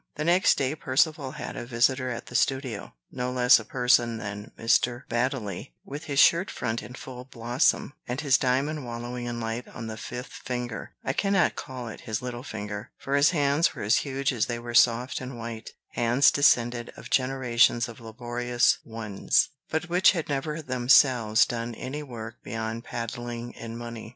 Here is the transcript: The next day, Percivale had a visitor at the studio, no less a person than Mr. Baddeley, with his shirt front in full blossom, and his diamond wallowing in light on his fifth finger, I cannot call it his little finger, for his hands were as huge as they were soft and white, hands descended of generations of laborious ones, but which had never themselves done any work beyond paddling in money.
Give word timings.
The 0.15 0.23
next 0.23 0.57
day, 0.57 0.73
Percivale 0.73 1.33
had 1.33 1.55
a 1.55 1.63
visitor 1.63 2.09
at 2.09 2.25
the 2.25 2.33
studio, 2.33 2.95
no 3.11 3.31
less 3.31 3.59
a 3.59 3.63
person 3.65 4.17
than 4.17 4.51
Mr. 4.57 5.03
Baddeley, 5.09 5.75
with 5.85 6.05
his 6.05 6.17
shirt 6.17 6.49
front 6.49 6.81
in 6.81 6.95
full 6.95 7.23
blossom, 7.25 7.93
and 8.07 8.19
his 8.19 8.39
diamond 8.39 8.83
wallowing 8.83 9.27
in 9.27 9.39
light 9.39 9.67
on 9.67 9.87
his 9.87 9.99
fifth 9.99 10.33
finger, 10.33 10.95
I 11.05 11.13
cannot 11.13 11.55
call 11.55 11.87
it 11.87 12.01
his 12.09 12.19
little 12.19 12.41
finger, 12.41 12.89
for 12.97 13.15
his 13.15 13.29
hands 13.29 13.75
were 13.75 13.83
as 13.83 13.97
huge 13.97 14.33
as 14.33 14.47
they 14.47 14.57
were 14.57 14.73
soft 14.73 15.21
and 15.21 15.37
white, 15.37 15.73
hands 15.89 16.31
descended 16.31 16.91
of 16.97 17.11
generations 17.11 17.87
of 17.87 17.99
laborious 17.99 18.79
ones, 18.83 19.49
but 19.69 19.87
which 19.87 20.13
had 20.13 20.27
never 20.29 20.63
themselves 20.63 21.45
done 21.45 21.75
any 21.75 22.01
work 22.01 22.41
beyond 22.41 22.83
paddling 22.83 23.51
in 23.51 23.77
money. 23.77 24.09